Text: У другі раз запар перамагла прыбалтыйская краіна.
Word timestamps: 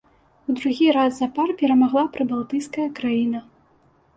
У 0.51 0.53
другі 0.59 0.87
раз 0.97 1.11
запар 1.21 1.53
перамагла 1.59 2.03
прыбалтыйская 2.17 2.89
краіна. 3.01 3.39